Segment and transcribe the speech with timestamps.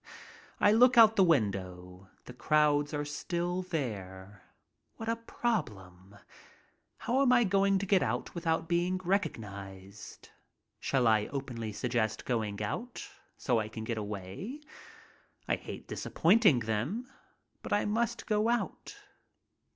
[0.59, 2.09] I look out the window.
[2.25, 4.41] The crowds are still there.
[4.97, 6.15] What a problem!
[6.97, 10.29] How am I going to get out without being recog nized?
[10.79, 14.61] Shall I openly suggest going out, so I can get away?
[15.47, 17.07] I hate disappointing them.
[17.61, 18.95] But I must go out.